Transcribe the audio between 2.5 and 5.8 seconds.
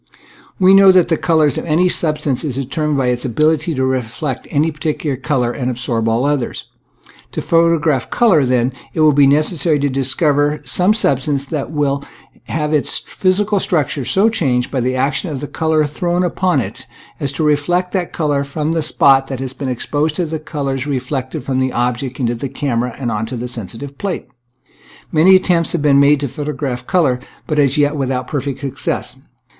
determined by its ability to reflect any par ticular color and